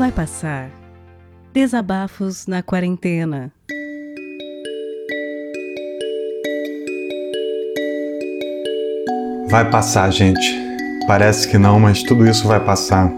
Vai 0.00 0.10
passar. 0.10 0.70
Desabafos 1.52 2.46
na 2.46 2.62
quarentena. 2.62 3.52
Vai 9.50 9.70
passar, 9.70 10.10
gente. 10.10 10.40
Parece 11.06 11.46
que 11.46 11.58
não, 11.58 11.78
mas 11.78 12.02
tudo 12.02 12.26
isso 12.26 12.48
vai 12.48 12.58
passar. 12.64 13.12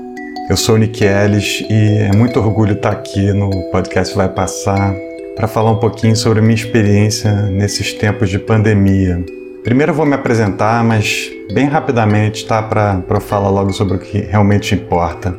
Eu 0.51 0.57
sou 0.57 0.75
o 0.75 0.79
Nick 0.79 1.05
Ellis 1.05 1.65
e 1.71 1.99
é 1.99 2.17
muito 2.17 2.41
orgulho 2.41 2.73
estar 2.73 2.91
aqui 2.91 3.33
no 3.33 3.49
podcast 3.71 4.17
Vai 4.17 4.29
Passar 4.29 4.93
para 5.37 5.47
falar 5.47 5.71
um 5.71 5.79
pouquinho 5.79 6.17
sobre 6.17 6.41
a 6.41 6.43
minha 6.43 6.57
experiência 6.57 7.31
nesses 7.43 7.93
tempos 7.93 8.29
de 8.29 8.41
pandemia. 8.41 9.25
Primeiro 9.63 9.93
eu 9.93 9.97
vou 9.97 10.05
me 10.05 10.15
apresentar, 10.15 10.83
mas 10.83 11.31
bem 11.55 11.67
rapidamente, 11.67 12.45
tá? 12.45 12.61
Para 12.61 13.21
falar 13.21 13.51
logo 13.51 13.73
sobre 13.73 13.99
o 13.99 14.01
que 14.01 14.19
realmente 14.19 14.75
importa. 14.75 15.39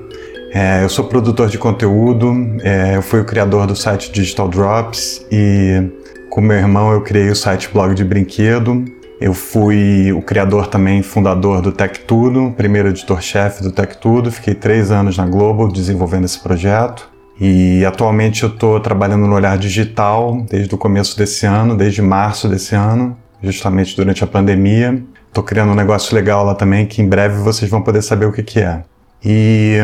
É, 0.56 0.84
eu 0.84 0.90
sou 0.90 1.06
produtor 1.06 1.50
de 1.50 1.58
conteúdo, 1.58 2.32
é, 2.62 2.96
eu 2.96 3.02
fui 3.02 3.20
o 3.20 3.26
criador 3.26 3.66
do 3.66 3.76
site 3.76 4.12
Digital 4.12 4.48
Drops 4.48 5.26
e 5.32 5.90
com 6.30 6.42
meu 6.42 6.56
irmão 6.56 6.92
eu 6.92 7.02
criei 7.02 7.32
o 7.32 7.36
site 7.36 7.72
Blog 7.74 7.96
de 7.96 8.06
Brinquedo. 8.06 8.86
Eu 9.20 9.34
fui 9.34 10.14
o 10.14 10.22
criador 10.22 10.68
também, 10.68 11.02
fundador 11.02 11.60
do 11.60 11.72
Tech 11.72 12.02
Tudo, 12.02 12.54
primeiro 12.56 12.90
editor-chefe 12.90 13.64
do 13.64 13.72
Tech 13.72 13.98
Tudo. 13.98 14.32
Fiquei 14.32 14.54
três 14.54 14.92
anos 14.92 15.18
na 15.18 15.26
Globo 15.26 15.72
desenvolvendo 15.74 16.26
esse 16.26 16.40
projeto. 16.40 17.10
E 17.40 17.84
atualmente 17.84 18.44
eu 18.44 18.50
estou 18.50 18.80
trabalhando 18.80 19.26
no 19.26 19.34
Olhar 19.34 19.58
Digital 19.58 20.46
desde 20.48 20.76
o 20.76 20.78
começo 20.78 21.18
desse 21.18 21.48
ano, 21.48 21.76
desde 21.76 22.00
março 22.00 22.48
desse 22.48 22.76
ano, 22.76 23.18
justamente 23.42 23.96
durante 23.96 24.24
a 24.24 24.28
pandemia. 24.28 25.04
Estou 25.30 25.44
criando 25.44 25.72
um 25.72 25.76
negócio 25.76 26.14
legal 26.14 26.46
lá 26.46 26.54
também 26.54 26.86
que 26.86 27.02
em 27.02 27.08
breve 27.08 27.38
vocês 27.38 27.72
vão 27.72 27.82
poder 27.82 28.04
saber 28.04 28.28
o 28.28 28.32
que, 28.32 28.44
que 28.44 28.60
é. 28.60 28.84
E 29.26 29.80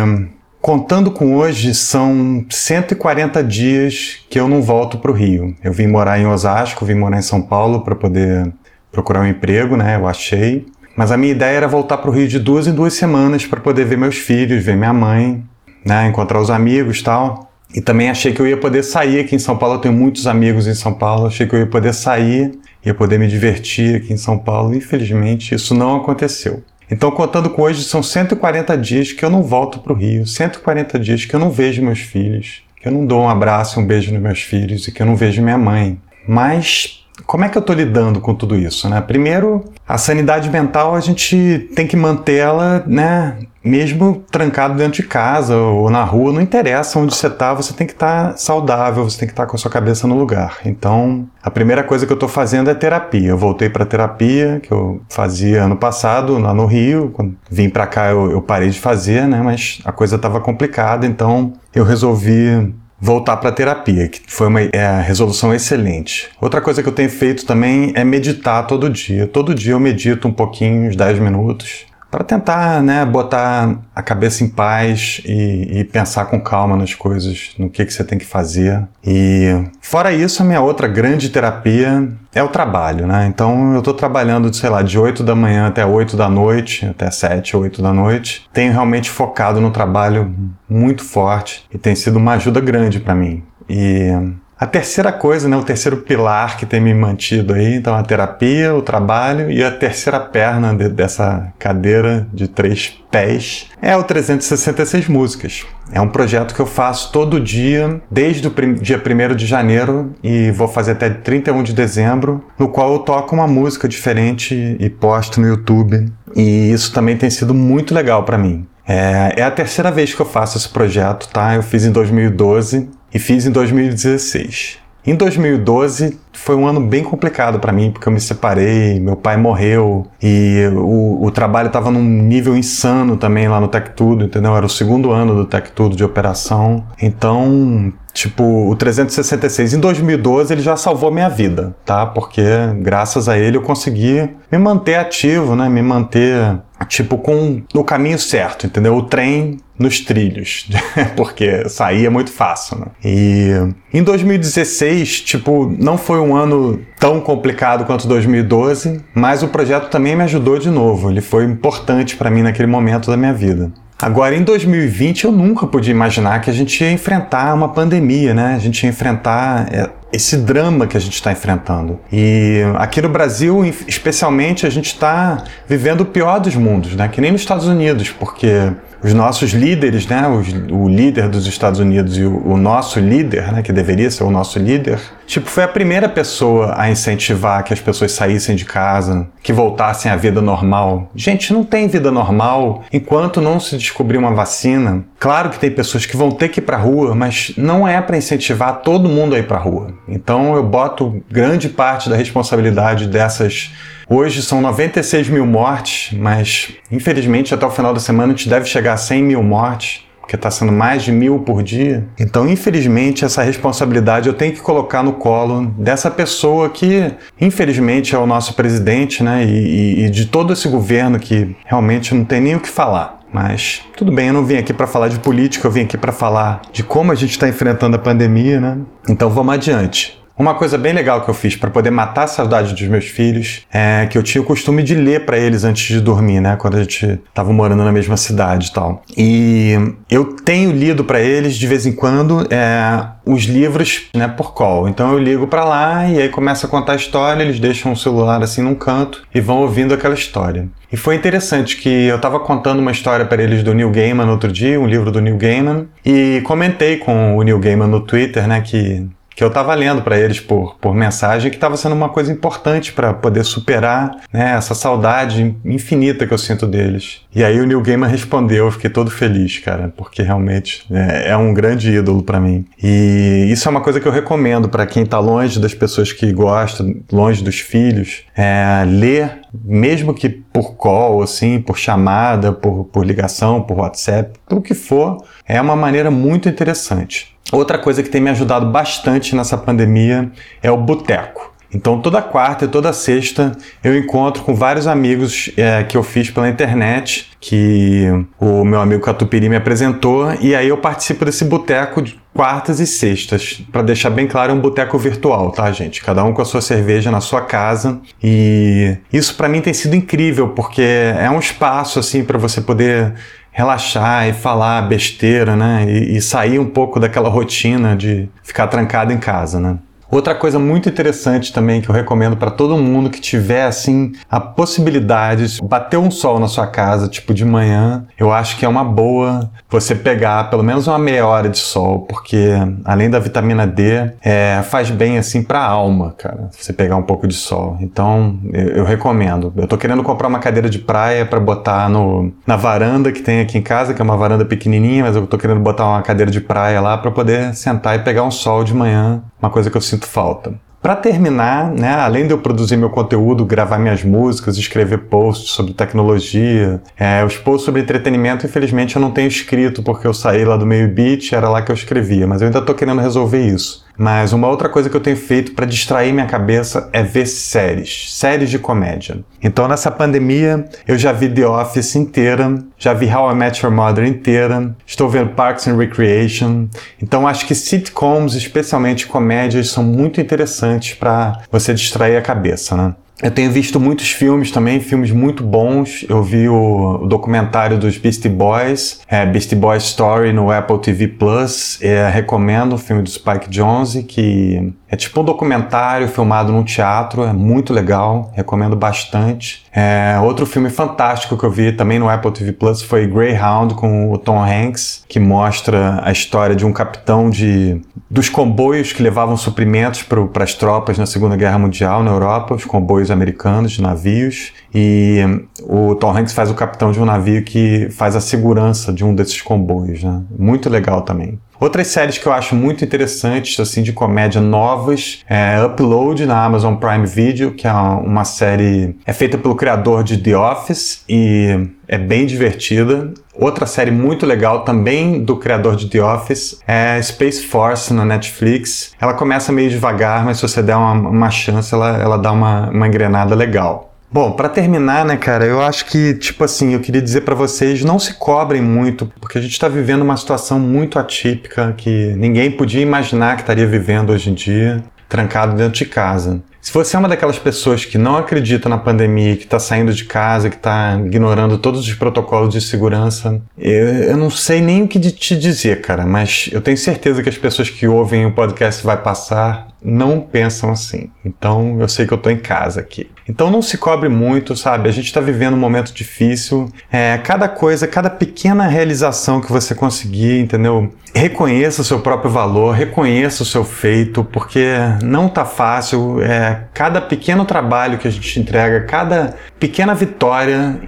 Contando 0.70 1.10
com 1.10 1.36
hoje, 1.36 1.74
são 1.74 2.46
140 2.48 3.44
dias 3.44 4.20
que 4.30 4.40
eu 4.40 4.48
não 4.48 4.62
volto 4.62 5.00
para 5.00 5.10
o 5.10 5.14
Rio. 5.16 5.56
Eu 5.64 5.74
vim 5.74 5.88
morar 5.88 6.20
em 6.20 6.28
Osasco, 6.28 6.86
vim 6.86 6.94
morar 6.94 7.18
em 7.18 7.24
São 7.24 7.42
Paulo 7.42 7.82
para 7.82 7.96
poder 7.96 8.54
procurar 8.92 9.22
um 9.22 9.26
emprego, 9.26 9.76
né? 9.76 9.96
Eu 9.96 10.08
achei. 10.08 10.68
Mas 10.96 11.12
a 11.12 11.18
minha 11.18 11.32
ideia 11.32 11.58
era 11.58 11.68
voltar 11.68 11.98
para 11.98 12.12
o 12.12 12.14
Rio 12.14 12.28
de 12.28 12.38
duas 12.38 12.68
em 12.68 12.72
duas 12.72 12.94
semanas 12.94 13.48
para 13.48 13.60
poder 13.60 13.84
ver 13.86 13.98
meus 13.98 14.18
filhos, 14.18 14.64
ver 14.64 14.78
minha 14.78 14.94
mãe, 14.94 15.44
né? 15.84 16.08
Encontrar 16.08 16.40
os 16.40 16.52
amigos 16.52 17.02
tal. 17.02 17.52
E 17.74 17.82
também 17.82 18.08
achei 18.12 18.32
que 18.32 18.40
eu 18.40 18.46
ia 18.46 18.56
poder 18.56 18.84
sair 18.84 19.22
aqui 19.22 19.36
em 19.36 19.40
São 19.40 19.58
Paulo. 19.58 19.78
Eu 19.78 19.80
tenho 19.80 19.96
muitos 19.96 20.28
amigos 20.28 20.68
em 20.68 20.76
São 20.76 20.94
Paulo. 20.94 21.26
Achei 21.26 21.48
que 21.48 21.56
eu 21.56 21.62
ia 21.62 21.66
poder 21.66 21.96
sair, 21.96 22.52
ia 22.86 22.94
poder 22.94 23.18
me 23.18 23.28
divertir 23.28 23.96
aqui 23.96 24.14
em 24.14 24.18
São 24.18 24.38
Paulo. 24.38 24.76
Infelizmente, 24.76 25.56
isso 25.56 25.74
não 25.74 25.96
aconteceu. 25.96 26.62
Então, 26.92 27.12
contando 27.12 27.50
com 27.50 27.62
hoje, 27.62 27.84
são 27.84 28.02
140 28.02 28.76
dias 28.78 29.12
que 29.12 29.24
eu 29.24 29.30
não 29.30 29.44
volto 29.44 29.80
para 29.80 29.94
o 29.94 29.96
Rio, 29.96 30.26
140 30.26 31.00
dias 31.00 31.26
que 31.26 31.36
eu 31.36 31.40
não 31.40 31.52
vejo 31.52 31.84
meus 31.84 32.00
filhos, 32.00 32.64
que 32.82 32.88
eu 32.88 32.92
não 32.92 33.06
dou 33.06 33.22
um 33.22 33.30
abraço, 33.30 33.80
um 33.80 33.86
beijo 33.86 34.12
nos 34.12 34.22
meus 34.22 34.42
filhos 34.42 34.88
e 34.88 34.92
que 34.92 35.02
eu 35.02 35.06
não 35.06 35.16
vejo 35.16 35.42
minha 35.42 35.58
mãe. 35.58 36.00
Mas 36.28 36.99
como 37.26 37.44
é 37.44 37.50
que 37.50 37.58
eu 37.58 37.62
estou 37.62 37.76
lidando 37.76 38.20
com 38.20 38.34
tudo 38.34 38.56
isso? 38.56 38.90
Né? 38.90 39.00
Primeiro, 39.02 39.66
a 39.88 39.98
sanidade 39.98 40.50
mental 40.50 40.96
a 40.96 41.00
gente 41.00 41.70
tem 41.76 41.88
que 41.88 41.96
mantê-la, 41.96 42.84
né? 42.86 43.38
Mesmo 43.64 44.24
trancado 44.32 44.76
dentro 44.76 45.02
de 45.02 45.08
casa 45.08 45.58
ou 45.58 45.90
na 45.90 46.04
rua, 46.04 46.32
não 46.32 46.42
interessa 46.42 46.98
onde 46.98 47.14
você 47.14 47.28
está, 47.28 47.54
você 47.54 47.74
tem 47.74 47.86
que 47.86 47.94
estar 47.94 48.32
tá 48.32 48.38
saudável, 48.38 49.04
você 49.04 49.20
tem 49.20 49.28
que 49.28 49.34
estar 49.34 49.44
tá 49.44 49.50
com 49.50 49.56
a 49.56 49.60
sua 49.60 49.70
cabeça 49.70 50.08
no 50.08 50.18
lugar. 50.18 50.60
Então, 50.66 51.28
a 51.44 51.52
primeira 51.52 51.84
coisa 51.84 52.06
que 52.06 52.12
eu 52.12 52.16
estou 52.16 52.30
fazendo 52.30 52.70
é 52.70 52.74
terapia. 52.74 53.30
Eu 53.30 53.38
voltei 53.38 53.70
para 53.70 53.86
terapia 53.86 54.62
que 54.64 54.72
eu 54.72 55.02
fazia 55.10 55.64
ano 55.64 55.76
passado 55.76 56.38
lá 56.38 56.54
no 56.54 56.66
Rio. 56.66 57.12
Quando 57.12 57.36
vim 57.52 57.70
para 57.70 57.86
cá 57.86 58.12
eu, 58.12 58.32
eu 58.32 58.42
parei 58.42 58.70
de 58.70 58.80
fazer, 58.80 59.28
né? 59.28 59.42
Mas 59.44 59.82
a 59.84 59.92
coisa 59.92 60.16
estava 60.16 60.40
complicada, 60.40 61.06
então 61.06 61.54
eu 61.76 61.84
resolvi 61.84 62.74
voltar 63.00 63.38
para 63.38 63.50
a 63.50 63.54
terapia, 63.54 64.08
que 64.08 64.22
foi 64.28 64.48
uma 64.48 64.62
é, 64.62 65.02
resolução 65.02 65.54
excelente. 65.54 66.30
Outra 66.40 66.62
coisa 66.62 66.84
que 66.84 66.90
eu 66.90 66.94
tenho 66.94 67.10
feito 67.10 67.46
também 67.46 67.92
é 67.96 68.04
meditar 68.04 68.66
todo 68.68 68.90
dia. 68.90 69.28
Todo 69.28 69.56
dia 69.56 69.74
eu 69.74 69.80
medito 69.80 70.28
um 70.28 70.34
pouquinho, 70.34 70.90
uns 70.90 70.96
10 70.96 71.20
minutos 71.20 71.89
para 72.10 72.24
tentar 72.24 72.82
né, 72.82 73.06
botar 73.06 73.78
a 73.96 74.02
cabeça 74.02 74.44
em 74.44 74.48
paz 74.48 75.22
e, 75.26 75.80
e, 75.80 75.84
pensar 75.84 76.26
com 76.26 76.42
calma 76.42 76.76
nas 76.76 76.94
coisas, 76.94 77.54
no 77.58 77.70
que, 77.70 77.86
que 77.86 77.94
você 77.94 78.04
tem 78.04 78.18
que 78.18 78.26
fazer. 78.26 78.88
E 79.06 79.64
fora 79.82 80.12
isso, 80.12 80.42
a 80.42 80.46
minha 80.46 80.62
outra 80.62 80.88
grande 80.88 81.30
terapia 81.30 82.10
é 82.34 82.42
o 82.42 82.48
trabalho, 82.48 83.06
né? 83.06 83.28
Então 83.28 83.74
eu 83.74 83.80
estou 83.80 83.94
trabalhando, 83.94 84.54
sei 84.54 84.70
lá, 84.70 84.82
de 84.82 84.98
8 84.98 85.24
da 85.24 85.36
manhã 85.36 85.68
até 85.68 85.86
8 85.86 86.18
da 86.18 86.30
noite, 86.30 86.86
até 86.86 87.12
7, 87.12 87.56
8 87.56 87.82
da 87.82 87.94
noite. 87.94 88.48
Tenho 88.52 88.72
realmente 88.72 89.10
focado 89.10 89.62
no 89.62 89.72
trabalho 89.72 90.34
muito 90.68 91.04
forte 91.04 91.66
e 91.72 91.78
tem 91.78 91.96
sido 91.96 92.18
uma 92.18 92.34
ajuda 92.34 92.60
grande 92.60 93.00
para 93.00 93.14
mim. 93.14 93.44
E 93.70 94.12
a 94.60 94.68
terceira 94.68 95.10
coisa, 95.12 95.48
né, 95.48 95.56
o 95.56 95.64
terceiro 95.64 95.98
pilar 95.98 96.58
que 96.58 96.66
tem 96.66 96.82
me 96.82 96.94
mantido 96.94 97.54
aí, 97.54 97.76
então 97.76 97.96
a 97.96 98.04
terapia, 98.04 98.76
o 98.76 98.82
trabalho 98.82 99.50
e 99.50 99.64
a 99.64 99.72
terceira 99.72 100.20
perna 100.20 100.76
de, 100.76 100.90
dessa 100.90 101.54
cadeira 101.58 102.28
de 102.34 102.50
três 102.50 102.90
pés 103.10 103.68
é 103.82 103.96
o 103.96 104.04
366 104.04 105.08
Músicas. 105.08 105.66
É 105.94 106.02
um 106.02 106.10
projeto 106.10 106.54
que 106.54 106.60
eu 106.60 106.66
faço 106.66 107.10
todo 107.12 107.40
dia, 107.40 108.02
desde 108.12 108.50
o 108.50 108.54
dia 108.76 109.02
1 109.02 109.36
de 109.36 109.46
janeiro 109.46 110.14
e 110.22 110.52
vou 110.52 110.68
fazer 110.68 110.92
até 110.92 111.10
31 111.10 111.64
de 111.64 111.74
dezembro, 111.74 112.44
no 112.60 112.68
qual 112.68 112.92
eu 112.92 113.00
toco 113.00 113.34
uma 113.34 113.48
música 113.48 113.88
diferente 113.88 114.76
e 114.78 114.90
posto 114.90 115.40
no 115.40 115.48
YouTube. 115.48 116.12
E 116.36 116.72
isso 116.72 116.94
também 116.94 117.16
tem 117.16 117.30
sido 117.30 117.54
muito 117.54 117.96
legal 117.96 118.24
para 118.24 118.38
mim. 118.38 118.68
É, 118.86 119.36
é, 119.38 119.44
a 119.44 119.52
terceira 119.52 119.92
vez 119.92 120.14
que 120.14 120.20
eu 120.20 120.26
faço 120.26 120.58
esse 120.58 120.68
projeto, 120.68 121.30
tá? 121.30 121.56
Eu 121.56 121.62
fiz 121.62 121.86
em 121.86 121.92
2012 121.92 122.90
e 123.14 123.20
fiz 123.20 123.46
em 123.46 123.52
2016. 123.52 124.80
Em 125.06 125.16
2012 125.16 126.20
foi 126.34 126.56
um 126.56 126.68
ano 126.68 126.80
bem 126.82 127.04
complicado 127.04 127.60
para 127.60 127.72
mim, 127.72 127.90
porque 127.90 128.08
eu 128.08 128.12
me 128.12 128.20
separei, 128.20 129.00
meu 129.00 129.16
pai 129.16 129.38
morreu 129.38 130.06
e 130.22 130.70
o, 130.76 131.26
o 131.26 131.32
trabalho 131.32 131.68
estava 131.68 131.90
num 131.90 132.04
nível 132.04 132.56
insano 132.56 133.18
também 133.18 133.48
lá 133.48 133.60
no 133.60 133.68
Tech 133.68 133.92
Tudo, 133.96 134.26
entendeu? 134.26 134.56
Era 134.56 134.66
o 134.66 134.70
segundo 134.70 135.12
ano 135.12 135.34
do 135.34 135.46
Tech 135.46 135.72
Tudo 135.72 135.96
de 135.96 136.04
operação. 136.04 136.86
Então, 137.02 137.94
tipo, 138.14 138.70
o 138.70 138.76
366 138.76 139.74
em 139.74 139.80
2012 139.80 140.54
ele 140.54 140.62
já 140.62 140.76
salvou 140.76 141.12
minha 141.12 141.30
vida, 141.30 141.76
tá? 141.86 142.06
Porque 142.06 142.44
graças 142.80 143.30
a 143.30 143.38
ele 143.38 143.58
eu 143.58 143.62
consegui 143.62 144.30
me 144.52 144.58
manter 144.58 144.96
ativo, 144.96 145.56
né? 145.56 145.70
Me 145.70 145.82
manter 145.82 146.60
tipo 146.88 147.18
com 147.18 147.62
no 147.74 147.84
caminho 147.84 148.18
certo, 148.18 148.66
entendeu? 148.66 148.96
O 148.96 149.04
trem 149.04 149.58
nos 149.78 150.02
trilhos, 150.02 150.70
porque 151.16 151.68
sair 151.70 152.06
é 152.06 152.10
muito 152.10 152.32
fácil, 152.32 152.80
né? 152.80 152.88
E 153.04 153.50
em 153.94 154.04
2016, 154.04 155.22
tipo, 155.22 155.74
não 155.80 155.98
foi 155.98 156.20
um 156.20 156.36
ano 156.36 156.82
tão 157.00 157.22
complicado 157.22 157.86
quanto 157.86 158.08
2012, 158.08 159.02
mas 159.14 159.42
o 159.42 159.48
projeto 159.48 159.90
também 159.90 160.16
me 160.16 160.24
ajudou 160.24 160.60
de 160.60 160.70
novo. 160.70 161.10
Ele 161.10 161.22
foi 161.22 161.46
importante 161.46 162.16
para 162.18 162.30
mim 162.30 162.42
naquele 162.42 162.68
momento 162.68 163.10
da 163.10 163.16
minha 163.16 163.34
vida. 163.34 163.72
Agora, 164.02 164.34
em 164.34 164.44
2020, 164.44 165.26
eu 165.26 165.32
nunca 165.32 165.68
podia 165.68 165.92
imaginar 165.92 166.40
que 166.40 166.50
a 166.50 166.54
gente 166.54 166.82
ia 166.82 166.90
enfrentar 166.90 167.54
uma 167.54 167.68
pandemia, 167.68 168.34
né? 168.34 168.56
A 168.56 168.60
gente 168.60 168.84
ia 168.84 168.90
enfrentar 168.90 169.68
é, 169.74 169.90
esse 170.12 170.38
drama 170.38 170.88
que 170.88 170.98
a 170.98 171.00
gente 171.00 171.14
está 171.14 171.32
enfrentando. 171.32 172.00
E 172.12 172.62
aqui 172.78 173.02
no 173.02 173.10
Brasil, 173.10 173.64
especialmente, 173.88 174.66
a 174.66 174.70
gente 174.70 174.88
está 174.88 175.44
vivendo 175.68 176.02
o 176.02 176.06
pior 176.06 176.40
dos 176.40 176.56
mundos, 176.56 176.96
né? 176.96 177.08
Que 177.08 177.22
nem 177.22 177.32
nos 177.32 177.42
Estados 177.42 177.68
Unidos, 177.68 178.10
porque 178.10 178.72
os 179.04 179.14
nossos 179.14 179.52
líderes, 179.52 180.06
né, 180.08 180.24
o, 180.28 180.84
o 180.84 180.90
líder 180.90 181.30
dos 181.30 181.48
Estados 181.48 181.80
Unidos 181.80 182.18
e 182.18 182.24
o, 182.24 182.48
o, 182.48 182.58
nosso 182.58 183.00
líder, 183.00 183.52
né, 183.52 183.62
que 183.62 183.72
deveria 183.72 184.12
ser 184.12 184.24
o 184.24 184.32
nosso 184.32 184.60
líder, 184.60 185.00
tipo, 185.26 185.50
foi 185.50 185.64
a 185.64 185.68
primeira 185.68 186.10
pessoa 186.10 186.74
a 186.78 186.90
incentivar 186.90 187.64
que 187.64 187.74
as 187.74 187.80
pessoas 187.80 188.12
saíssem 188.12 188.56
de 188.56 188.66
casa, 188.66 189.28
que 189.42 189.54
voltassem 189.54 190.12
à 190.12 190.16
vida 190.16 190.42
normal. 190.42 191.10
Gente, 191.16 191.54
não 191.54 191.64
tem 191.64 191.88
vida 191.88 192.12
normal 192.12 192.84
enquanto 192.92 193.40
não 193.40 193.60
se 193.60 193.78
descobrir 193.78 194.18
uma 194.18 194.34
vacina. 194.34 195.04
Claro 195.18 195.50
que 195.50 195.60
tem 195.60 195.72
pessoas 195.72 196.06
que 196.06 196.18
vão 196.18 196.32
ter 196.32 196.50
que 196.50 196.60
ir 196.60 196.64
para 196.64 196.78
rua, 196.78 197.16
mas 197.16 197.54
não 197.58 197.88
é 197.88 198.02
para 198.02 198.18
incentivar 198.18 198.82
todo 198.82 199.08
mundo 199.08 199.36
a 199.36 199.40
ir 199.40 199.48
para 199.48 199.58
rua. 199.58 199.94
Então 200.08 200.56
eu 200.56 200.64
boto 200.64 201.24
grande 201.30 201.70
parte 201.70 202.10
da 202.10 202.16
responsabilidade 202.16 203.08
dessas 203.08 203.72
Hoje 204.12 204.42
são 204.42 204.60
96 204.60 205.30
mil 205.30 205.46
mortes, 205.46 206.18
mas 206.18 206.74
infelizmente 206.92 207.54
até 207.54 207.64
o 207.64 207.70
final 207.70 207.94
da 207.94 208.00
semana 208.00 208.34
a 208.34 208.36
gente 208.36 208.50
deve 208.50 208.66
chegar 208.66 208.94
a 208.94 208.98
100 208.98 209.22
mil 209.24 209.44
mortes 209.44 210.04
porque 210.30 210.36
está 210.36 210.52
sendo 210.52 210.72
mais 210.72 211.02
de 211.04 211.12
mil 211.12 211.40
por 211.40 211.64
dia. 211.64 212.08
Então, 212.20 212.48
infelizmente, 212.48 213.26
essa 213.26 213.42
responsabilidade 213.42 214.28
eu 214.28 214.34
tenho 214.36 214.54
que 214.54 214.62
colocar 214.62 215.02
no 215.02 215.14
colo 215.14 215.74
dessa 215.76 216.12
pessoa 216.12 216.70
que, 216.70 217.12
infelizmente, 217.42 218.14
é 218.14 218.18
o 218.20 218.28
nosso 218.28 218.54
presidente, 218.54 219.24
né? 219.24 219.44
E, 219.44 220.06
e, 220.06 220.10
de 220.12 220.28
todo 220.28 220.54
esse 220.54 220.68
governo 220.68 221.18
que 221.18 221.56
realmente 221.66 222.14
não 222.14 222.24
tem 222.24 222.40
nem 222.40 222.56
o 222.56 222.60
que 222.60 222.70
falar. 222.70 223.22
Mas 223.34 223.82
tudo 223.98 224.12
bem, 224.12 224.28
eu 224.28 224.34
não 224.34 224.46
vim 224.46 224.58
aqui 224.58 224.72
para 224.72 224.86
falar 224.86 225.08
de 225.08 225.18
política, 225.18 225.68
eu 225.68 225.72
vim 225.72 225.82
aqui 225.82 225.98
para 225.98 226.12
falar 226.12 226.62
de 226.72 226.84
como 226.84 227.12
a 227.12 227.16
gente 227.16 227.32
está 227.32 227.50
enfrentando 227.50 227.96
a 227.96 228.00
pandemia, 228.00 228.62
né? 228.62 228.78
Então 229.10 229.32
vamos 229.32 229.56
adiante. 229.56 230.20
Uma 230.40 230.56
coisa 230.56 230.78
bem 230.78 230.94
legal 230.94 231.20
que 231.20 231.30
eu 231.30 231.34
fiz 231.34 231.58
para 231.58 231.70
poder 231.70 231.92
matar 231.92 232.24
a 232.24 232.28
saudade 232.28 232.74
dos 232.74 232.88
meus 232.88 233.04
filhos 233.04 233.66
é 233.70 234.08
que 234.10 234.18
eu 234.18 234.24
tinha 234.24 234.42
o 234.42 234.46
costume 234.46 234.82
de 234.82 234.96
ler 234.96 235.26
para 235.26 235.38
eles 235.38 235.66
antes 235.66 235.86
de 235.86 236.00
dormir, 236.00 236.40
né? 236.40 236.56
Quando 236.56 236.78
a 236.78 236.80
gente 236.80 237.20
tava 237.34 237.52
morando 237.52 237.84
na 237.84 237.92
mesma 237.92 238.16
cidade 238.16 238.68
e 238.68 238.72
tal. 238.72 239.04
E 239.18 239.74
eu 240.10 240.24
tenho 240.38 240.72
lido 240.72 241.04
para 241.04 241.20
eles 241.20 241.58
de 241.58 241.68
vez 241.68 241.86
em 241.86 241.92
quando 241.92 242.48
é, 242.50 243.06
os 243.26 243.44
livros, 243.44 244.04
né, 244.16 244.30
por 244.30 244.54
call. 244.54 244.88
Então 244.88 245.12
eu 245.12 245.20
ligo 245.20 245.46
para 245.46 245.66
lá 245.66 246.08
e 246.08 246.22
aí 246.22 246.30
começa 246.30 246.68
a 246.68 246.70
contar 246.70 246.94
a 246.94 246.96
história, 246.96 247.44
eles 247.44 247.60
deixam 247.60 247.92
o 247.92 247.98
celular 247.98 248.42
assim 248.42 248.62
num 248.62 248.76
canto 248.76 249.24
e 249.36 249.42
vão 249.42 249.58
ouvindo 249.58 249.94
aquela 249.94 250.14
história. 250.14 250.70
E 250.90 250.96
foi 250.96 251.16
interessante 251.16 251.76
que 251.76 252.06
eu 252.06 252.16
estava 252.16 252.40
contando 252.40 252.80
uma 252.80 252.92
história 252.92 253.26
para 253.26 253.44
eles 253.44 253.62
do 253.62 253.74
Neil 253.74 253.92
Gaiman 253.92 254.32
outro 254.32 254.50
dia, 254.50 254.80
um 254.80 254.88
livro 254.88 255.12
do 255.12 255.20
Neil 255.20 255.36
Gaiman, 255.36 255.88
e 256.06 256.42
comentei 256.46 256.96
com 256.96 257.36
o 257.36 257.44
Neil 257.44 257.60
Gaiman 257.60 257.88
no 257.88 258.00
Twitter, 258.00 258.48
né, 258.48 258.62
que 258.62 259.06
que 259.40 259.44
eu 259.46 259.48
estava 259.48 259.74
lendo 259.74 260.02
para 260.02 260.20
eles 260.20 260.42
por, 260.42 260.76
por 260.82 260.94
mensagem, 260.94 261.50
que 261.50 261.56
estava 261.56 261.78
sendo 261.78 261.96
uma 261.96 262.10
coisa 262.10 262.30
importante 262.30 262.92
para 262.92 263.14
poder 263.14 263.46
superar 263.46 264.12
né, 264.34 264.56
essa 264.58 264.76
saudade 264.76 265.56
infinita 265.64 266.28
que 266.28 266.34
eu 266.34 266.38
sinto 266.38 266.68
deles. 266.68 267.22
E 267.34 267.42
aí 267.42 267.58
o 267.62 267.66
Neil 267.66 267.80
Gaiman 267.80 268.10
respondeu, 268.10 268.66
eu 268.66 268.72
fiquei 268.74 268.90
todo 268.90 269.10
feliz, 269.10 269.58
cara, 269.60 269.94
porque 269.96 270.22
realmente 270.22 270.86
é, 270.92 271.30
é 271.30 271.38
um 271.38 271.54
grande 271.54 271.90
ídolo 271.90 272.22
para 272.22 272.38
mim. 272.38 272.66
E 272.84 273.48
isso 273.50 273.66
é 273.66 273.72
uma 273.72 273.80
coisa 273.80 274.02
que 274.02 274.08
eu 274.10 274.12
recomendo 274.12 274.68
para 274.68 274.86
quem 274.86 275.04
está 275.04 275.20
longe 275.20 275.58
das 275.58 275.74
pessoas 275.74 276.12
que 276.12 276.34
gostam, 276.34 276.96
longe 277.10 277.42
dos 277.42 277.62
filhos, 277.62 278.24
é, 278.36 278.84
ler, 278.86 279.40
mesmo 279.64 280.14
que 280.14 280.28
por 280.28 280.74
call, 280.76 281.24
assim, 281.24 281.62
por 281.62 281.78
chamada, 281.78 282.52
por, 282.52 282.84
por 282.92 283.06
ligação, 283.06 283.62
por 283.62 283.78
WhatsApp, 283.78 284.38
pelo 284.50 284.62
que 284.62 284.74
for, 284.74 285.24
é 285.48 285.62
uma 285.62 285.78
maneira 285.78 286.12
muito 286.12 286.50
interessante. 286.50 287.39
Outra 287.52 287.78
coisa 287.78 288.04
que 288.04 288.10
tem 288.10 288.22
me 288.22 288.30
ajudado 288.30 288.66
bastante 288.68 289.36
nessa 289.36 289.58
pandemia 289.58 290.32
é 290.62 290.70
o 290.70 290.78
boteco. 290.78 291.50
Então, 291.74 292.02
toda 292.02 292.22
quarta 292.22 292.66
e 292.66 292.68
toda 292.68 292.92
sexta 292.92 293.52
eu 293.84 293.96
encontro 293.96 294.44
com 294.44 294.56
vários 294.56 294.88
amigos 294.88 295.52
é, 295.56 295.84
que 295.84 295.96
eu 295.96 296.02
fiz 296.02 296.32
pela 296.32 296.50
internet, 296.50 297.30
que 297.40 298.08
o 298.40 298.66
meu 298.66 298.82
amigo 298.82 299.04
Catupiri 299.04 299.48
me 299.48 299.56
apresentou, 299.56 300.34
e 300.42 300.56
aí 300.56 300.68
eu 300.68 300.78
participo 300.78 301.26
desse 301.26 301.46
boteco 301.46 302.02
de 302.02 302.20
quartas 302.34 302.80
e 302.80 302.88
sextas. 302.88 303.62
Para 303.72 303.84
deixar 303.84 304.10
bem 304.10 304.26
claro, 304.26 304.52
é 304.52 304.56
um 304.56 304.60
boteco 304.60 304.98
virtual, 304.98 305.52
tá, 305.52 305.72
gente? 305.72 306.02
Cada 306.02 306.24
um 306.24 306.34
com 306.34 306.42
a 306.42 306.46
sua 306.46 306.62
cerveja 306.62 307.12
na 307.12 307.22
sua 307.22 307.42
casa. 307.42 308.00
E 308.24 308.98
isso 309.14 309.36
para 309.36 309.48
mim 309.48 309.62
tem 309.62 309.74
sido 309.74 309.96
incrível, 309.96 310.50
porque 310.50 310.82
é 310.82 311.30
um 311.30 311.40
espaço 311.40 312.00
assim 312.00 312.24
para 312.24 312.38
você 312.38 312.62
poder 312.62 313.14
relaxar 313.60 314.30
e 314.30 314.32
falar 314.32 314.82
besteira, 314.84 315.54
né? 315.54 315.86
E, 315.86 316.16
e, 316.16 316.22
sair 316.22 316.58
um 316.58 316.70
pouco 316.70 316.98
daquela 316.98 317.28
rotina 317.28 317.94
de 317.94 318.30
ficar 318.42 318.68
trancado 318.68 319.12
em 319.12 319.18
casa, 319.18 319.60
né? 319.60 319.78
Outra 320.12 320.34
coisa 320.34 320.58
muito 320.58 320.90
interessante 320.90 321.54
também 321.54 321.82
que 321.82 321.90
eu 321.90 321.94
recomendo 321.94 322.36
para 322.36 322.50
todo 322.50 322.76
mundo 322.78 323.12
que 323.12 323.22
tiver 323.22 323.64
assim 323.64 324.12
a 324.30 324.40
possibilidade 324.40 325.56
de 325.56 325.62
bater 325.62 325.98
um 325.98 326.10
sol 326.10 326.40
na 326.40 326.48
sua 326.48 326.66
casa, 326.66 327.08
tipo 327.08 327.32
de 327.34 327.46
manhã, 327.46 328.06
eu 328.18 328.32
acho 328.32 328.58
que 328.58 328.66
é 328.66 328.68
uma 328.68 328.84
boa 328.84 329.52
você 329.70 329.94
pegar 329.94 330.50
pelo 330.50 330.64
menos 330.64 330.88
uma 330.88 330.98
meia 330.98 331.28
hora 331.28 331.48
de 331.48 331.60
sol, 331.60 332.08
porque 332.10 332.50
além 332.84 333.08
da 333.10 333.20
vitamina 333.20 333.68
D, 333.68 334.12
é, 334.22 334.62
faz 334.64 334.90
bem 334.90 335.20
assim 335.20 335.44
para 335.44 335.60
a 335.60 335.66
alma, 335.66 336.16
cara, 336.18 336.50
você 336.52 336.74
pegar 336.74 336.96
um 336.96 337.04
pouco 337.04 337.28
de 337.28 337.36
sol. 337.36 337.78
Então 337.80 338.40
eu, 338.52 338.70
eu 338.70 338.86
recomendo. 338.86 339.54
Eu 339.56 339.68
tô 339.68 339.78
querendo 339.78 340.02
comprar 340.02 340.28
uma 340.28 340.40
cadeira 340.40 340.70
de 340.70 340.80
praia 340.80 341.24
para 341.24 341.40
botar 341.40 341.88
no, 341.88 342.34
na 342.48 342.56
varanda 342.56 343.12
que 343.12 343.22
tem 343.22 343.42
aqui 343.42 343.60
em 343.60 343.62
casa, 343.62 343.94
que 343.94 344.02
é 344.02 344.04
uma 344.04 344.18
varanda 344.18 344.44
pequenininha, 344.44 345.04
mas 345.04 345.16
eu 345.16 345.28
tô 345.28 345.38
querendo 345.38 345.60
botar 345.60 345.88
uma 345.88 346.02
cadeira 346.02 346.32
de 346.32 346.42
praia 346.42 346.82
lá 346.82 346.98
para 346.98 347.12
poder 347.12 347.54
sentar 347.54 347.96
e 347.96 348.00
pegar 348.00 348.24
um 348.24 348.32
sol 348.32 348.64
de 348.64 348.74
manhã, 348.74 349.22
uma 349.42 349.50
coisa 349.50 349.70
que 349.70 349.78
eu 349.78 349.82
sinto 349.82 350.06
falta. 350.06 350.60
Para 350.82 350.96
terminar, 350.96 351.72
né, 351.72 351.94
além 351.96 352.26
de 352.26 352.32
eu 352.32 352.38
produzir 352.38 352.78
meu 352.78 352.90
conteúdo, 352.90 353.46
gravar 353.46 353.78
minhas 353.78 354.02
músicas, 354.02 354.58
escrever 354.58 355.00
posts 355.10 355.50
sobre 355.50 355.74
tecnologia, 355.74 356.82
é, 356.98 357.24
os 357.26 357.36
posts 357.36 357.66
sobre 357.66 357.82
entretenimento, 357.82 358.46
infelizmente 358.46 358.96
eu 358.96 359.02
não 359.02 359.12
tenho 359.12 359.28
escrito 359.28 359.84
porque 359.84 360.08
eu 360.08 360.14
saí 360.14 360.46
lá 360.46 360.56
do 360.56 360.66
meio 360.66 360.88
beat, 360.88 361.34
era 361.34 361.50
lá 361.50 361.62
que 361.62 361.70
eu 361.70 361.76
escrevia, 361.76 362.26
mas 362.26 362.42
eu 362.42 362.48
ainda 362.48 362.60
estou 362.60 362.74
querendo 362.74 363.02
resolver 363.02 363.46
isso. 363.46 363.90
Mas 363.98 364.32
uma 364.32 364.48
outra 364.48 364.70
coisa 364.70 364.90
que 364.90 364.96
eu 364.96 365.02
tenho 365.02 365.18
feito 365.18 365.52
para 365.52 365.66
distrair 365.66 366.14
minha 366.14 366.26
cabeça 366.26 366.90
é 366.94 367.04
ver 367.04 367.26
séries, 367.26 368.14
séries 368.14 368.50
de 368.50 368.58
comédia. 368.58 369.20
Então 369.44 369.68
nessa 369.68 369.92
pandemia 369.92 370.64
eu 370.88 370.98
já 370.98 371.12
vi 371.12 371.28
The 371.28 371.46
Office 371.46 371.98
inteira, 371.98 372.64
já 372.78 372.94
vi 372.94 373.14
How 373.14 373.34
I 373.34 373.36
Met 373.36 373.62
Your 373.62 373.76
Mother 373.76 374.06
inteira, 374.06 374.74
estou 374.88 375.10
vendo 375.10 375.32
Parks 375.32 375.68
and 375.68 375.76
Recreation. 375.76 376.70
Então 377.04 377.28
acho 377.28 377.46
que 377.46 377.54
sitcoms, 377.54 378.36
especialmente 378.36 379.06
comédias, 379.06 379.68
são 379.68 379.84
muito 379.84 380.22
interessantes 380.22 380.69
para 380.96 381.42
você 381.52 381.74
distrair 381.74 382.18
a 382.18 382.22
cabeça, 382.22 382.76
né? 382.76 382.96
Eu 383.22 383.32
tenho 383.32 383.52
visto 383.52 383.80
muitos 383.82 384.12
filmes 384.12 384.50
também, 384.50 384.80
filmes 384.80 385.12
muito 385.12 385.44
bons. 385.44 386.06
Eu 386.08 386.24
vi 386.24 386.48
o, 386.48 387.06
documentário 387.06 387.78
dos 387.78 387.98
Beastie 387.98 388.30
Boys, 388.30 389.02
é, 389.10 389.26
Beastie 389.26 389.56
Boys 389.56 389.84
Story 389.84 390.32
no 390.32 390.50
Apple 390.50 390.80
TV 390.80 391.08
Plus. 391.08 391.78
É, 391.82 392.10
recomendo 392.10 392.74
o 392.74 392.78
filme 392.78 393.02
do 393.02 393.10
Spike 393.10 393.50
Jonze, 393.50 394.04
que 394.04 394.74
é 394.88 394.96
tipo 394.96 395.20
um 395.20 395.24
documentário 395.24 396.08
filmado 396.08 396.52
num 396.52 396.64
teatro, 396.64 397.24
é 397.24 397.34
muito 397.34 397.74
legal, 397.74 398.32
recomendo 398.34 398.76
bastante. 398.76 399.66
É, 399.72 400.18
outro 400.24 400.46
filme 400.46 400.70
fantástico 400.70 401.38
que 401.38 401.44
eu 401.44 401.52
vi 401.52 401.72
também 401.74 402.00
no 402.00 402.10
Apple 402.10 402.32
TV 402.32 402.54
Plus 402.54 402.82
foi 402.82 403.06
Greyhound 403.06 403.76
com 403.76 404.12
o 404.12 404.18
Tom 404.18 404.42
Hanks, 404.42 405.04
que 405.08 405.20
mostra 405.20 406.02
a 406.04 406.12
história 406.12 406.56
de 406.56 406.66
um 406.66 406.72
capitão 406.72 407.30
de 407.30 407.82
dos 408.10 408.28
comboios 408.28 408.92
que 408.92 409.04
levavam 409.04 409.38
suprimentos 409.38 410.02
para 410.02 410.44
as 410.44 410.56
tropas 410.56 410.98
na 410.98 411.06
Segunda 411.06 411.36
Guerra 411.36 411.60
Mundial 411.60 412.02
na 412.02 412.10
Europa, 412.10 412.56
os 412.56 412.66
comboios 412.66 413.09
americanos 413.12 413.72
de 413.72 413.82
navios. 413.82 414.54
E 414.74 415.20
o 415.64 415.96
Tom 415.96 416.16
Hanks 416.16 416.34
faz 416.34 416.50
o 416.50 416.54
capitão 416.54 416.92
de 416.92 417.00
um 417.00 417.06
navio 417.06 417.44
que 417.44 417.90
faz 417.92 418.16
a 418.16 418.22
segurança 418.22 418.94
de 418.94 419.04
um 419.04 419.14
desses 419.14 419.42
comboios, 419.42 420.04
né? 420.04 420.22
Muito 420.38 420.70
legal 420.70 421.02
também. 421.02 421.40
Outras 421.60 421.88
séries 421.88 422.18
que 422.18 422.26
eu 422.26 422.32
acho 422.32 422.56
muito 422.56 422.86
interessantes, 422.86 423.60
assim, 423.60 423.84
de 423.84 423.92
comédia 423.92 424.40
novas, 424.40 425.24
é 425.30 425.62
Upload 425.66 426.26
na 426.26 426.46
Amazon 426.46 426.76
Prime 426.76 427.06
Video, 427.06 427.52
que 427.52 427.68
é 427.68 427.72
uma 427.74 428.24
série 428.24 428.96
é 429.06 429.12
feita 429.12 429.38
pelo 429.38 429.56
criador 429.56 430.04
de 430.04 430.18
The 430.18 430.38
Office 430.38 431.04
e 431.10 431.68
é 431.86 431.98
bem 431.98 432.26
divertida. 432.26 433.14
Outra 433.34 433.66
série 433.66 433.92
muito 433.92 434.26
legal 434.26 434.64
também 434.64 435.22
do 435.22 435.36
criador 435.36 435.76
de 435.76 435.88
The 435.90 436.02
Office 436.02 436.60
é 436.66 437.02
Space 437.02 437.46
Force 437.46 437.94
na 437.94 438.06
Netflix. 438.06 438.94
Ela 439.00 439.14
começa 439.14 439.52
meio 439.52 439.70
devagar, 439.70 440.24
mas 440.24 440.38
se 440.38 440.44
você 440.44 440.64
der 440.64 440.78
uma, 440.78 440.94
uma 440.94 441.30
chance, 441.30 441.74
ela, 441.74 441.98
ela 441.98 442.18
dá 442.18 442.32
uma, 442.32 442.70
uma 442.70 442.88
engrenada 442.88 443.36
legal. 443.36 443.89
Bom, 444.12 444.32
para 444.32 444.50
terminar, 444.50 445.06
né, 445.06 445.16
cara, 445.18 445.46
eu 445.46 445.62
acho 445.62 445.86
que, 445.86 446.16
tipo 446.16 446.44
assim, 446.44 446.74
eu 446.74 446.80
queria 446.80 447.02
dizer 447.02 447.22
para 447.22 447.36
vocês, 447.36 447.84
não 447.84 448.00
se 448.00 448.16
cobrem 448.16 448.60
muito, 448.60 449.06
porque 449.20 449.38
a 449.38 449.42
gente 449.42 449.52
está 449.52 449.68
vivendo 449.68 450.02
uma 450.02 450.18
situação 450.18 450.60
muito 450.60 450.98
atípica 450.98 451.76
que 451.78 452.14
ninguém 452.18 452.50
podia 452.50 452.82
imaginar 452.82 453.36
que 453.36 453.44
estaria 453.44 453.68
vivendo 453.68 454.10
hoje 454.10 454.32
em 454.32 454.34
dia, 454.34 454.84
trancado 455.08 455.56
dentro 455.56 455.74
de 455.74 455.86
casa. 455.86 456.42
Se 456.70 456.74
você 456.76 456.96
é 456.96 457.00
uma 457.00 457.10
daquelas 457.10 457.40
pessoas 457.40 457.84
que 457.84 457.98
não 457.98 458.16
acredita 458.16 458.70
na 458.70 458.78
pandemia, 458.78 459.36
que 459.36 459.44
está 459.44 459.58
saindo 459.58 459.92
de 459.92 460.06
casa, 460.06 460.52
que 460.52 460.56
está 460.56 461.02
ignorando 461.04 461.58
todos 461.58 461.80
os 461.80 461.94
protocolos 461.96 462.54
de 462.54 462.62
segurança, 462.62 463.42
eu, 463.58 463.88
eu, 463.88 464.16
não 464.16 464.30
sei 464.30 464.62
nem 464.62 464.84
o 464.84 464.88
que 464.88 465.00
te 465.00 465.36
dizer, 465.36 465.82
cara, 465.82 466.06
mas 466.06 466.48
eu 466.52 466.62
tenho 466.62 466.78
certeza 466.78 467.24
que 467.24 467.30
as 467.30 467.40
pessoas 467.40 467.72
que 467.72 467.88
ouvem 467.88 468.24
o 468.28 468.34
podcast 468.34 468.86
Vai 468.86 469.02
Passar 469.02 469.70
não 469.84 470.20
pensam 470.20 470.72
assim. 470.72 471.10
Então 471.24 471.78
eu 471.80 471.88
sei 471.88 472.06
que 472.06 472.14
eu 472.14 472.18
estou 472.18 472.32
em 472.32 472.38
casa 472.38 472.82
aqui. 472.82 473.10
Então 473.28 473.50
não 473.50 473.62
se 473.62 473.78
cobre 473.78 474.10
muito, 474.10 474.56
sabe? 474.56 474.90
A 474.90 474.92
gente 474.92 475.06
está 475.06 475.22
vivendo 475.22 475.54
um 475.54 475.60
momento 475.60 475.94
difícil. 475.94 476.70
É, 476.92 477.18
cada 477.20 477.48
coisa, 477.48 477.88
cada 477.88 478.10
pequena 478.10 478.68
realização 478.68 479.40
que 479.40 479.52
você 479.52 479.74
conseguir, 479.74 480.40
entendeu? 480.40 480.92
Reconheça 481.14 481.82
o 481.82 481.86
seu 481.86 482.00
próprio 482.00 482.30
valor, 482.30 482.76
reconheça 482.76 483.44
o 483.44 483.46
seu 483.46 483.64
feito, 483.64 484.24
porque 484.24 484.76
não 485.02 485.30
tá 485.30 485.46
fácil. 485.46 486.22
É, 486.22 486.59
cada 486.74 487.02
pequeno 487.02 487.46
trabalho 487.46 487.98
que 487.98 488.08
a 488.08 488.12
gente 488.12 488.40
entrega, 488.40 488.86
cada 488.86 489.36
pequena 489.60 489.94
vitória 489.94 490.80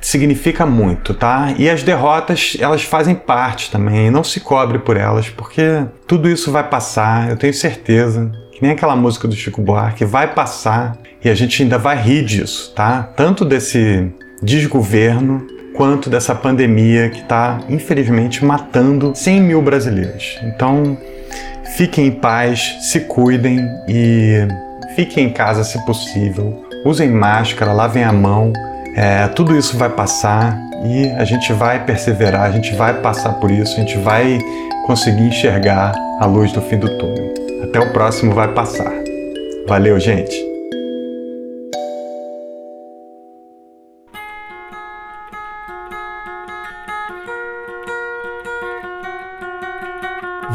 significa 0.00 0.64
muito, 0.66 1.14
tá? 1.14 1.54
E 1.58 1.68
as 1.68 1.82
derrotas, 1.82 2.56
elas 2.60 2.82
fazem 2.82 3.14
parte 3.14 3.70
também. 3.70 4.10
Não 4.10 4.24
se 4.24 4.40
cobre 4.40 4.78
por 4.78 4.96
elas, 4.96 5.28
porque 5.28 5.84
tudo 6.06 6.28
isso 6.28 6.50
vai 6.50 6.68
passar, 6.68 7.30
eu 7.30 7.36
tenho 7.36 7.54
certeza 7.54 8.30
que 8.52 8.62
nem 8.62 8.72
aquela 8.72 8.94
música 8.94 9.26
do 9.26 9.34
Chico 9.34 9.62
Buarque, 9.62 10.04
vai 10.04 10.34
passar 10.34 10.96
e 11.24 11.30
a 11.30 11.34
gente 11.34 11.62
ainda 11.62 11.78
vai 11.78 11.96
rir 11.96 12.24
disso, 12.24 12.72
tá? 12.74 13.02
Tanto 13.16 13.44
desse 13.44 14.12
desgoverno 14.42 15.46
quanto 15.74 16.10
dessa 16.10 16.34
pandemia 16.34 17.08
que 17.08 17.20
está, 17.20 17.60
infelizmente, 17.68 18.44
matando 18.44 19.12
100 19.14 19.40
mil 19.40 19.62
brasileiros. 19.62 20.38
Então, 20.42 20.98
fiquem 21.76 22.08
em 22.08 22.10
paz, 22.10 22.76
se 22.82 23.00
cuidem 23.00 23.66
e 23.88 24.46
fiquem 24.94 25.26
em 25.26 25.30
casa 25.30 25.64
se 25.64 25.78
possível. 25.84 26.64
Usem 26.84 27.08
máscara, 27.10 27.72
lavem 27.72 28.04
a 28.04 28.12
mão. 28.12 28.52
É, 28.96 29.28
tudo 29.28 29.56
isso 29.56 29.76
vai 29.76 29.88
passar 29.88 30.58
e 30.84 31.08
a 31.10 31.24
gente 31.24 31.52
vai 31.52 31.84
perseverar, 31.84 32.42
a 32.42 32.50
gente 32.50 32.74
vai 32.74 32.94
passar 33.00 33.34
por 33.34 33.50
isso, 33.50 33.76
a 33.76 33.80
gente 33.80 33.98
vai 33.98 34.38
conseguir 34.86 35.28
enxergar 35.28 35.94
a 36.18 36.26
luz 36.26 36.52
do 36.52 36.60
fim 36.62 36.78
do 36.78 36.88
túnel. 36.98 37.34
Até 37.62 37.78
o 37.78 37.92
próximo 37.92 38.32
vai 38.32 38.48
passar. 38.48 38.92
Valeu, 39.68 40.00
gente! 40.00 40.49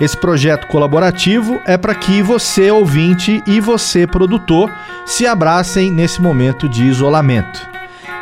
Esse 0.00 0.16
projeto 0.16 0.66
colaborativo 0.66 1.62
é 1.64 1.76
para 1.76 1.94
que 1.94 2.22
você, 2.22 2.70
ouvinte, 2.70 3.42
e 3.46 3.60
você, 3.60 4.06
produtor, 4.06 4.70
se 5.06 5.26
abracem 5.26 5.90
nesse 5.92 6.20
momento 6.20 6.68
de 6.68 6.84
isolamento. 6.84 7.68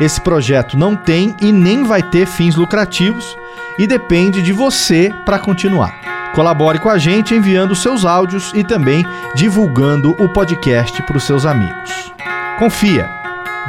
Esse 0.01 0.21
projeto 0.21 0.77
não 0.77 0.95
tem 0.97 1.35
e 1.41 1.53
nem 1.53 1.85
vai 1.85 2.03
ter 2.03 2.27
fins 2.27 2.57
lucrativos 2.57 3.37
e 3.79 3.87
depende 3.87 4.43
de 4.43 4.53
você 4.53 5.13
para 5.25 5.39
continuar. 5.39 5.95
Colabore 6.35 6.79
com 6.79 6.89
a 6.89 6.99
gente 6.99 7.35
enviando 7.35 7.75
seus 7.75 8.05
áudios 8.05 8.53
e 8.55 8.65
também 8.65 9.05
divulgando 9.35 10.11
o 10.19 10.29
podcast 10.29 11.03
para 11.03 11.17
os 11.17 11.25
seus 11.25 11.45
amigos. 11.45 12.13
Confia, 12.59 13.09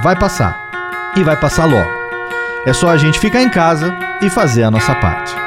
vai 0.02 0.18
passar 0.18 0.58
e 1.16 1.24
vai 1.24 1.38
passar 1.38 1.66
logo. 1.66 1.92
É 2.66 2.74
só 2.74 2.90
a 2.90 2.98
gente 2.98 3.20
ficar 3.20 3.42
em 3.42 3.50
casa 3.50 3.94
e 4.22 4.30
fazer 4.30 4.64
a 4.64 4.72
nossa 4.72 4.96
parte. 4.96 5.43